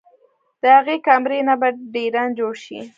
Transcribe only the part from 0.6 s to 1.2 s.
د هغې